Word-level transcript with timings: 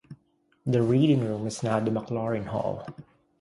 The 0.65 0.81
reading 0.81 1.23
room 1.23 1.45
is 1.45 1.61
now 1.61 1.79
the 1.79 1.91
MacLaurin 1.91 2.47
Hall. 2.47 2.87